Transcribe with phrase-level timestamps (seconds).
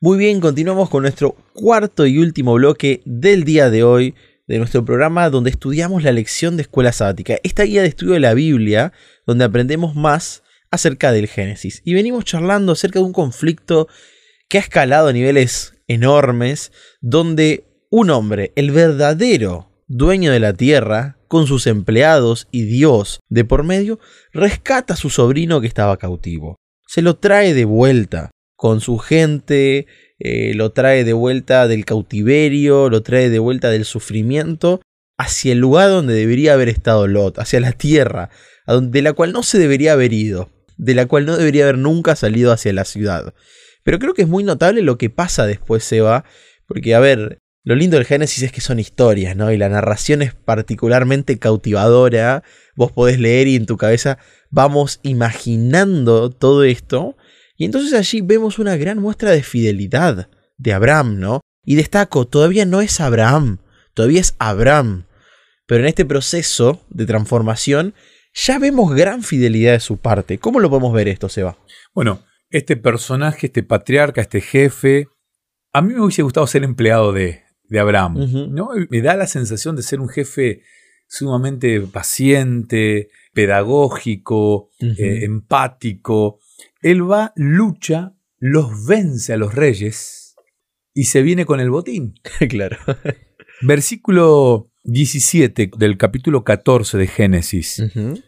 [0.00, 4.14] Muy bien, continuamos con nuestro cuarto y último bloque del día de hoy
[4.46, 8.20] de nuestro programa donde estudiamos la lección de escuela sabática, esta guía de estudio de
[8.20, 8.92] la Biblia
[9.26, 11.82] donde aprendemos más acerca del Génesis.
[11.84, 13.88] Y venimos charlando acerca de un conflicto
[14.48, 21.18] que ha escalado a niveles enormes, donde un hombre, el verdadero dueño de la tierra,
[21.26, 23.98] con sus empleados y Dios de por medio,
[24.32, 26.54] rescata a su sobrino que estaba cautivo.
[26.86, 29.86] Se lo trae de vuelta con su gente,
[30.18, 34.80] eh, lo trae de vuelta del cautiverio, lo trae de vuelta del sufrimiento
[35.16, 38.30] hacia el lugar donde debería haber estado Lot, hacia la tierra,
[38.66, 42.16] de la cual no se debería haber ido, de la cual no debería haber nunca
[42.16, 43.32] salido hacia la ciudad.
[43.84, 46.24] Pero creo que es muy notable lo que pasa después, Seba,
[46.66, 49.52] porque a ver, lo lindo del Génesis es que son historias, ¿no?
[49.52, 52.42] Y la narración es particularmente cautivadora.
[52.74, 54.18] Vos podés leer y en tu cabeza
[54.50, 57.16] vamos imaginando todo esto
[57.58, 61.40] y entonces allí vemos una gran muestra de fidelidad de Abraham, ¿no?
[61.64, 63.58] Y destaco, todavía no es Abraham,
[63.94, 65.06] todavía es Abraham.
[65.66, 67.94] Pero en este proceso de transformación
[68.32, 70.38] ya vemos gran fidelidad de su parte.
[70.38, 71.58] ¿Cómo lo podemos ver esto, Seba?
[71.92, 75.08] Bueno, este personaje, este patriarca, este jefe,
[75.72, 77.42] a mí me hubiese gustado ser empleado de,
[77.78, 78.54] Abraham.
[78.54, 78.70] ¿no?
[78.88, 80.62] Me da la sensación de ser un jefe
[81.08, 86.38] sumamente paciente, pedagógico, eh, empático,
[86.80, 90.36] él va, lucha, los vence a los reyes
[90.94, 92.14] y se viene con el botín.
[92.48, 92.76] claro.
[93.62, 97.82] Versículo 17 del capítulo 14 de Génesis.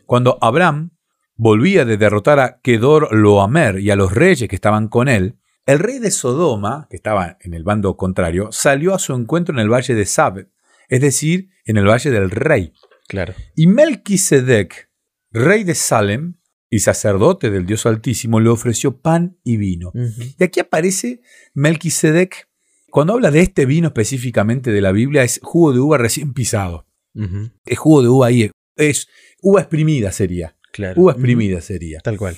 [0.06, 0.90] Cuando Abraham
[1.36, 5.78] volvía de derrotar a Kedor Loamer y a los reyes que estaban con él, el
[5.78, 9.72] rey de Sodoma, que estaba en el bando contrario, salió a su encuentro en el
[9.72, 10.48] valle de Sabed,
[10.88, 12.72] es decir, en el valle del rey.
[13.08, 13.34] Claro.
[13.54, 14.90] Y Melquisedec,
[15.30, 16.39] rey de Salem,
[16.70, 19.92] y sacerdote del Dios Altísimo, le ofreció pan y vino.
[20.38, 21.20] Y aquí aparece
[21.52, 22.48] Melquisedec.
[22.90, 26.86] Cuando habla de este vino específicamente de la Biblia, es jugo de uva recién pisado.
[27.66, 29.08] Es jugo de uva ahí, es
[29.42, 30.56] uva exprimida sería.
[30.72, 31.02] Claro.
[31.02, 31.98] Uva exprimida sería.
[32.00, 32.36] Tal cual.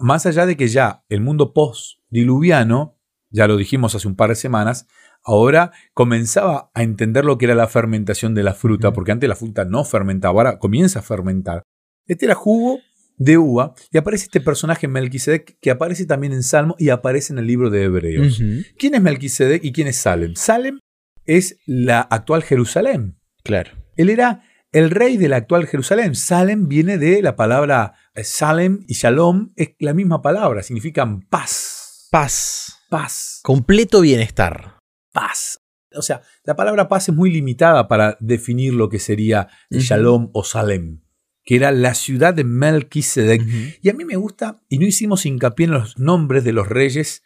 [0.00, 2.98] Más allá de que ya el mundo post-diluviano,
[3.30, 4.86] ya lo dijimos hace un par de semanas,
[5.24, 9.36] ahora comenzaba a entender lo que era la fermentación de la fruta, porque antes la
[9.36, 11.62] fruta no fermentaba, ahora comienza a fermentar.
[12.06, 12.78] Este era jugo
[13.16, 17.38] de uva y aparece este personaje Melquisedec que aparece también en Salmo y aparece en
[17.38, 18.42] el libro de Hebreos.
[18.78, 20.34] ¿Quién es Melquisedec y quién es Salem?
[20.34, 20.80] Salem
[21.24, 23.18] es la actual Jerusalén.
[23.42, 23.72] Claro.
[23.96, 24.42] Él era
[24.72, 26.14] el rey de la actual Jerusalén.
[26.14, 32.08] Salem viene de la palabra eh, Salem y Shalom, es la misma palabra, significan paz.
[32.10, 32.78] Paz.
[32.90, 33.40] Paz.
[33.42, 34.78] Completo bienestar.
[35.12, 35.60] Paz.
[35.96, 40.42] O sea, la palabra paz es muy limitada para definir lo que sería Shalom o
[40.42, 41.03] Salem
[41.44, 43.42] que era la ciudad de Melquisedec.
[43.82, 47.22] Y a mí me gusta, y no hicimos hincapié en los nombres de los reyes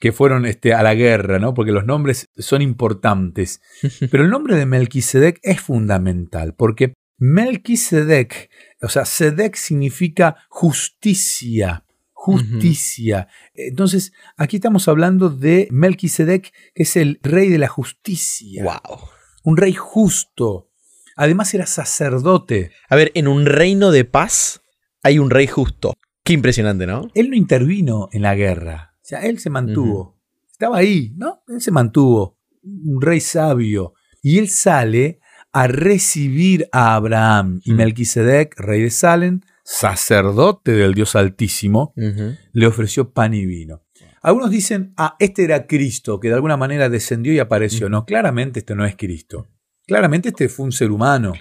[0.00, 1.54] que fueron este, a la guerra, ¿no?
[1.54, 3.60] porque los nombres son importantes.
[4.10, 13.28] Pero el nombre de Melquisedec es fundamental, porque Melquisedec, o sea, Sedec significa justicia, justicia.
[13.54, 18.64] Entonces, aquí estamos hablando de Melquisedec, que es el rey de la justicia.
[18.64, 19.00] Wow.
[19.42, 20.69] Un rey justo,
[21.16, 22.72] Además era sacerdote.
[22.88, 24.62] A ver, en un reino de paz
[25.02, 25.94] hay un rey justo.
[26.24, 27.08] Qué impresionante, ¿no?
[27.14, 28.94] Él no intervino en la guerra.
[28.96, 30.18] O sea, él se mantuvo.
[30.50, 31.42] Estaba ahí, ¿no?
[31.48, 32.38] Él se mantuvo.
[32.62, 33.94] Un rey sabio.
[34.22, 35.20] Y él sale
[35.52, 37.60] a recibir a Abraham.
[37.64, 41.94] Y Melquisedec, rey de Salem, sacerdote del Dios Altísimo,
[42.52, 43.82] le ofreció pan y vino.
[44.22, 47.88] Algunos dicen, ah, este era Cristo, que de alguna manera descendió y apareció.
[47.88, 49.48] No, claramente este no es Cristo.
[49.90, 51.32] Claramente este fue un ser humano,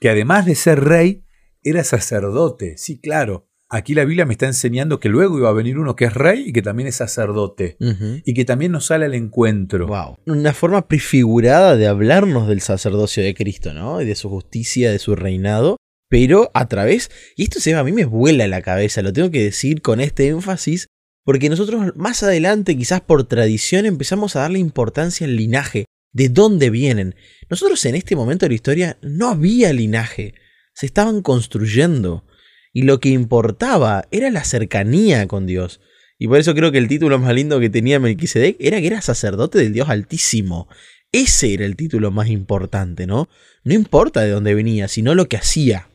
[0.00, 1.22] que además de ser rey,
[1.62, 2.76] era sacerdote.
[2.76, 3.48] Sí, claro.
[3.70, 6.48] Aquí la Biblia me está enseñando que luego iba a venir uno que es rey
[6.48, 7.76] y que también es sacerdote.
[8.24, 9.86] Y que también nos sale al encuentro.
[9.86, 10.16] Wow.
[10.26, 14.02] Una forma prefigurada de hablarnos del sacerdocio de Cristo, ¿no?
[14.02, 15.76] Y de su justicia, de su reinado.
[16.08, 17.08] Pero a través.
[17.36, 20.26] Y esto se a mí me vuela la cabeza, lo tengo que decir con este
[20.26, 20.88] énfasis.
[21.24, 26.70] Porque nosotros más adelante, quizás por tradición, empezamos a darle importancia al linaje de dónde
[26.70, 27.14] vienen.
[27.48, 30.34] Nosotros en este momento de la historia no había linaje,
[30.74, 32.24] se estaban construyendo
[32.72, 35.80] y lo que importaba era la cercanía con Dios.
[36.18, 39.02] Y por eso creo que el título más lindo que tenía Melquisedec era que era
[39.02, 40.68] sacerdote del Dios Altísimo.
[41.10, 43.28] Ese era el título más importante, ¿no?
[43.64, 45.90] No importa de dónde venía, sino lo que hacía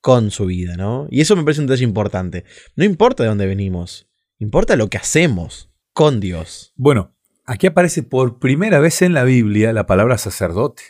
[0.00, 1.08] con su vida, ¿no?
[1.10, 2.44] Y eso me parece un detalle importante.
[2.76, 4.08] No importa de dónde venimos,
[4.38, 6.72] importa lo que hacemos con Dios.
[6.76, 7.14] Bueno,
[7.52, 10.84] Aquí aparece por primera vez en la Biblia la palabra sacerdote.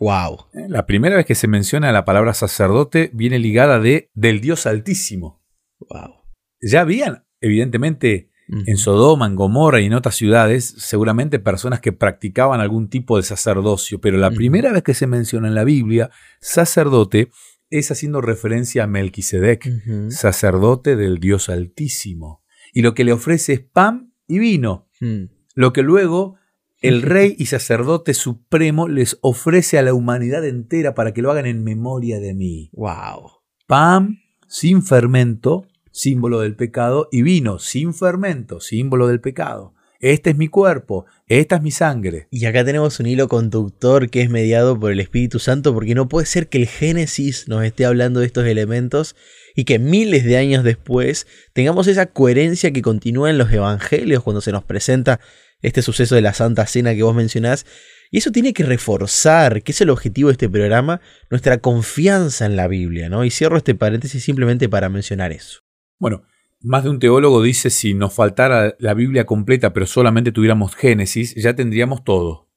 [0.00, 0.46] Wow.
[0.52, 4.66] Eh, la primera vez que se menciona la palabra sacerdote viene ligada de del Dios
[4.66, 5.44] Altísimo.
[5.78, 6.24] Wow.
[6.60, 12.60] Ya habían, evidentemente, en Sodoma, en Gomorra y en otras ciudades, seguramente personas que practicaban
[12.60, 16.10] algún tipo de sacerdocio, pero la primera vez que se menciona en la Biblia
[16.40, 17.30] sacerdote
[17.70, 19.68] es haciendo referencia a Melquisedec,
[20.10, 22.42] sacerdote del Dios Altísimo.
[22.72, 25.24] Y lo que le ofrece es pan y vino, Mm.
[25.56, 26.36] Lo que luego
[26.80, 31.46] el rey y sacerdote supremo les ofrece a la humanidad entera para que lo hagan
[31.46, 32.70] en memoria de mí.
[32.74, 33.32] Wow.
[33.66, 39.74] Pan sin fermento, símbolo del pecado, y vino sin fermento, símbolo del pecado.
[39.98, 42.28] Este es mi cuerpo, esta es mi sangre.
[42.30, 46.08] Y acá tenemos un hilo conductor que es mediado por el Espíritu Santo, porque no
[46.08, 49.16] puede ser que el Génesis nos esté hablando de estos elementos
[49.54, 54.42] y que miles de años después tengamos esa coherencia que continúa en los evangelios cuando
[54.42, 55.18] se nos presenta
[55.62, 57.66] este suceso de la Santa Cena que vos mencionás.
[58.10, 61.00] Y eso tiene que reforzar, que es el objetivo de este programa,
[61.30, 63.24] nuestra confianza en la Biblia, ¿no?
[63.24, 65.60] Y cierro este paréntesis simplemente para mencionar eso.
[65.98, 66.22] Bueno,
[66.60, 71.34] más de un teólogo dice si nos faltara la Biblia completa, pero solamente tuviéramos Génesis,
[71.34, 72.50] ya tendríamos todo.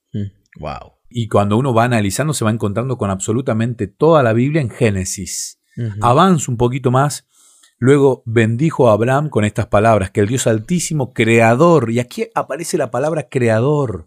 [0.59, 0.93] Wow.
[1.09, 5.61] Y cuando uno va analizando, se va encontrando con absolutamente toda la Biblia en Génesis.
[6.01, 7.27] Avanza un poquito más.
[7.79, 12.77] Luego bendijo a Abraham con estas palabras, que el Dios Altísimo, creador, y aquí aparece
[12.77, 14.05] la palabra creador,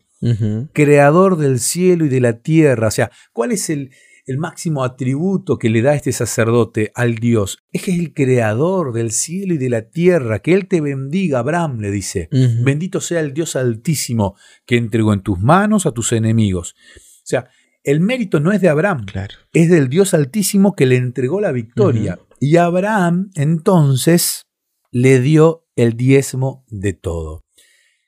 [0.73, 2.89] creador del cielo y de la tierra.
[2.89, 3.91] O sea, ¿cuál es el,
[4.27, 7.59] el máximo atributo que le da este sacerdote al Dios?
[7.73, 10.39] Es que es el creador del cielo y de la tierra.
[10.41, 12.29] Que Él te bendiga, Abraham, le dice.
[12.63, 14.37] Bendito sea el Dios Altísimo
[14.67, 16.75] que entregó en tus manos a tus enemigos.
[16.97, 17.49] O sea,
[17.83, 19.35] el mérito no es de Abraham, Claro.
[19.53, 22.19] es del Dios Altísimo que le entregó la victoria.
[22.45, 24.47] Y Abraham entonces
[24.91, 27.45] le dio el diezmo de todo.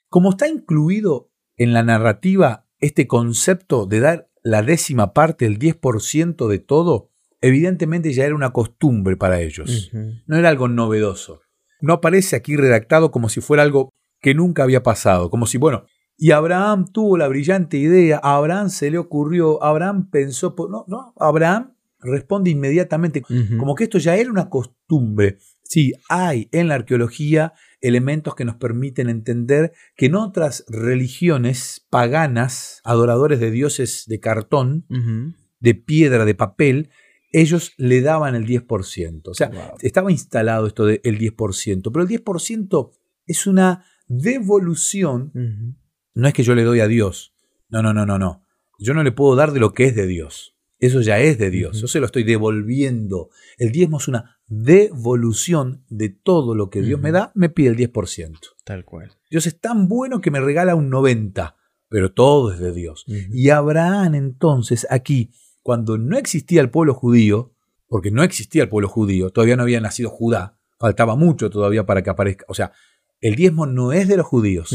[0.09, 6.47] Como está incluido en la narrativa este concepto de dar la décima parte, el 10%
[6.49, 9.89] de todo, evidentemente ya era una costumbre para ellos.
[10.27, 11.39] No era algo novedoso.
[11.79, 13.89] No aparece aquí redactado como si fuera algo
[14.19, 15.85] que nunca había pasado, como si, bueno,
[16.17, 20.83] y Abraham tuvo la brillante idea, a Abraham se le ocurrió, Abraham pensó, por- no,
[20.87, 21.74] no, Abraham
[22.05, 23.21] responde inmediatamente,
[23.57, 25.37] como que esto ya era una costumbre.
[25.63, 32.81] Sí, hay en la arqueología elementos que nos permiten entender que en otras religiones paganas,
[32.83, 34.85] adoradores de dioses de cartón,
[35.59, 36.89] de piedra, de papel,
[37.31, 39.27] ellos le daban el 10%.
[39.27, 39.77] O sea, Wow.
[39.81, 42.91] estaba instalado esto del 10%, pero el 10%
[43.25, 45.31] es una devolución,
[46.13, 47.35] no es que yo le doy a Dios,
[47.69, 48.43] no, no, no, no, no.
[48.77, 50.54] Yo no le puedo dar de lo que es de Dios.
[50.85, 53.29] Eso ya es de Dios, yo se lo estoy devolviendo.
[53.57, 57.77] El diezmo es una devolución de todo lo que Dios me da, me pide el
[57.77, 58.37] 10%.
[58.63, 59.11] Tal cual.
[59.31, 61.55] Dios es tan bueno que me regala un 90%,
[61.89, 63.03] pero todo es de Dios.
[63.07, 65.31] Y Abraham entonces aquí,
[65.63, 67.55] cuando no existía el pueblo judío,
[67.87, 72.03] porque no existía el pueblo judío, todavía no había nacido Judá, faltaba mucho todavía para
[72.03, 72.73] que aparezca, o sea,
[73.21, 74.71] el diezmo no es de los judíos,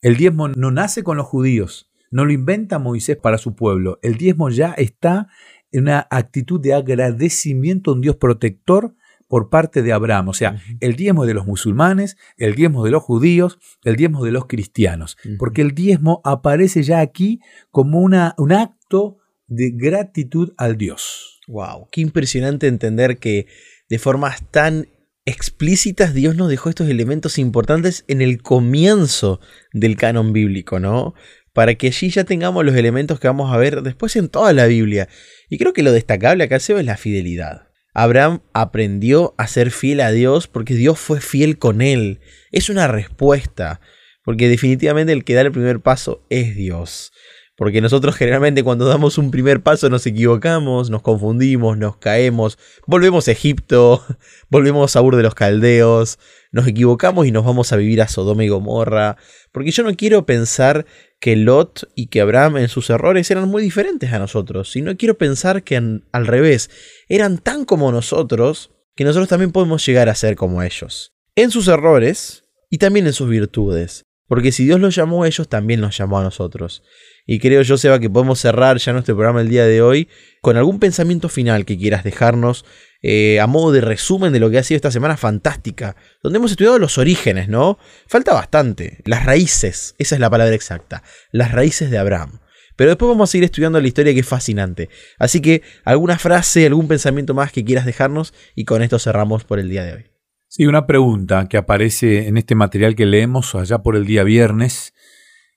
[0.00, 4.14] el diezmo no nace con los judíos, no lo inventa Moisés para su pueblo, el
[4.14, 5.26] diezmo ya está
[5.72, 8.94] en una actitud de agradecimiento a un Dios protector
[9.26, 13.02] por parte de Abraham, o sea, el diezmo de los musulmanes, el diezmo de los
[13.02, 17.40] judíos, el diezmo de los cristianos, porque el diezmo aparece ya aquí
[17.72, 19.18] como una, un acto
[19.48, 21.40] de gratitud al Dios.
[21.48, 23.48] Wow, qué impresionante entender que
[23.88, 24.86] de formas tan
[25.26, 29.40] explícitas Dios nos dejó estos elementos importantes en el comienzo
[29.72, 31.14] del canon bíblico, ¿no?
[31.54, 34.66] Para que allí ya tengamos los elementos que vamos a ver después en toda la
[34.66, 35.08] Biblia.
[35.48, 37.68] Y creo que lo destacable acá es la fidelidad.
[37.94, 42.20] Abraham aprendió a ser fiel a Dios porque Dios fue fiel con él.
[42.50, 43.80] Es una respuesta,
[44.24, 47.12] porque definitivamente el que da el primer paso es Dios.
[47.56, 53.28] Porque nosotros generalmente cuando damos un primer paso nos equivocamos, nos confundimos, nos caemos, volvemos
[53.28, 54.04] a Egipto,
[54.50, 56.18] volvemos a Ur de los Caldeos,
[56.50, 59.16] nos equivocamos y nos vamos a vivir a Sodoma y Gomorra.
[59.52, 60.84] Porque yo no quiero pensar
[61.20, 65.16] que Lot y que Abraham en sus errores eran muy diferentes a nosotros, sino quiero
[65.16, 66.70] pensar que al revés,
[67.08, 71.12] eran tan como nosotros que nosotros también podemos llegar a ser como ellos.
[71.36, 74.04] En sus errores y también en sus virtudes.
[74.26, 76.82] Porque si Dios los llamó a ellos, también nos llamó a nosotros.
[77.26, 80.08] Y creo yo, Seba, que podemos cerrar ya nuestro programa el día de hoy
[80.40, 82.64] con algún pensamiento final que quieras dejarnos
[83.02, 86.52] eh, a modo de resumen de lo que ha sido esta semana fantástica, donde hemos
[86.52, 87.78] estudiado los orígenes, ¿no?
[88.06, 92.40] Falta bastante, las raíces, esa es la palabra exacta, las raíces de Abraham.
[92.76, 94.88] Pero después vamos a seguir estudiando la historia que es fascinante.
[95.18, 99.58] Así que alguna frase, algún pensamiento más que quieras dejarnos y con esto cerramos por
[99.58, 100.13] el día de hoy.
[100.56, 104.94] Sí, una pregunta que aparece en este material que leemos allá por el día viernes.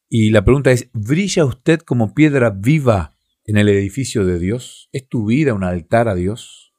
[0.10, 3.14] Y la pregunta es, ¿brilla usted como piedra viva
[3.46, 4.90] en el edificio de Dios?
[4.92, 6.74] ¿Es tu vida un altar a Dios?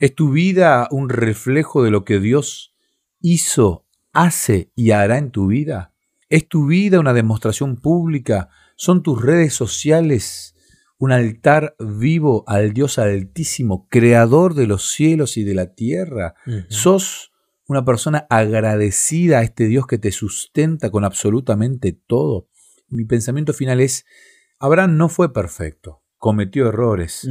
[0.00, 2.74] ¿Es tu vida un reflejo de lo que Dios
[3.20, 5.94] hizo hace y hará en tu vida?
[6.28, 8.48] ¿Es tu vida una demostración pública?
[8.74, 10.56] ¿Son tus redes sociales
[10.98, 16.34] un altar vivo al Dios Altísimo, creador de los cielos y de la tierra?
[16.68, 17.30] ¿Sos
[17.66, 22.48] una persona agradecida a este Dios que te sustenta con absolutamente todo?
[22.88, 24.04] Mi pensamiento final es,
[24.58, 27.28] Abraham no fue perfecto, cometió errores.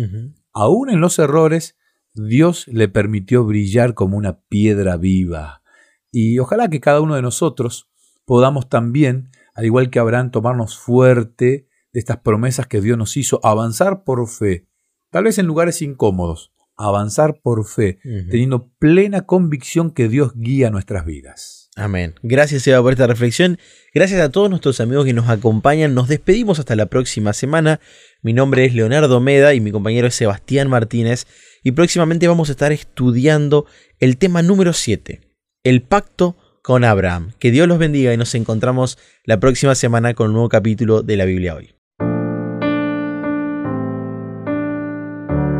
[0.53, 1.77] Aún en los errores,
[2.13, 5.63] Dios le permitió brillar como una piedra viva.
[6.11, 7.89] Y ojalá que cada uno de nosotros
[8.25, 13.39] podamos también, al igual que Abraham, tomarnos fuerte de estas promesas que Dios nos hizo,
[13.43, 14.67] avanzar por fe,
[15.09, 17.99] tal vez en lugares incómodos, avanzar por fe,
[18.29, 21.63] teniendo plena convicción que Dios guía nuestras vidas.
[21.75, 22.13] Amén.
[22.21, 23.57] Gracias Eva por esta reflexión.
[23.93, 25.95] Gracias a todos nuestros amigos que nos acompañan.
[25.95, 27.79] Nos despedimos hasta la próxima semana.
[28.21, 31.25] Mi nombre es Leonardo Meda y mi compañero es Sebastián Martínez.
[31.63, 33.65] Y próximamente vamos a estar estudiando
[33.99, 35.21] el tema número 7,
[35.63, 37.31] el pacto con Abraham.
[37.39, 41.17] Que Dios los bendiga y nos encontramos la próxima semana con un nuevo capítulo de
[41.17, 41.82] la Biblia hoy.